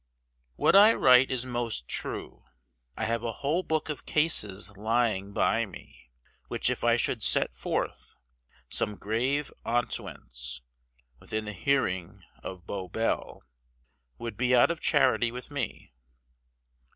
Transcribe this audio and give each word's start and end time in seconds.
What 0.55 0.75
I 0.75 0.95
write 0.95 1.29
is 1.29 1.45
most 1.45 1.87
true..... 1.87 2.43
I 2.97 3.05
have 3.05 3.23
a 3.23 3.33
whole 3.33 3.61
booke 3.61 3.87
of 3.87 4.07
cases 4.07 4.75
lying 4.75 5.31
by 5.31 5.67
me, 5.67 6.09
which 6.47 6.71
if 6.71 6.83
I 6.83 6.97
should 6.97 7.21
sette 7.21 7.53
foorth, 7.53 8.15
some 8.67 8.95
grave 8.95 9.51
auntients 9.63 10.61
(within 11.19 11.45
the 11.45 11.53
hearing 11.53 12.23
of 12.41 12.65
Bow 12.65 12.87
Bell) 12.87 13.43
would 14.17 14.37
be 14.37 14.55
out 14.55 14.71
of 14.71 14.79
charity 14.79 15.31
with 15.31 15.51
me. 15.51 15.93